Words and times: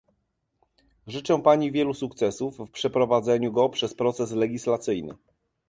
Życzę 1.07 1.41
pani 1.41 1.71
wielu 1.71 1.93
sukcesów 1.93 2.57
w 2.57 2.71
przeprowadzaniu 2.71 3.51
go 3.51 3.69
przez 3.69 3.93
proces 3.93 4.31
legislacyjny 4.31 5.15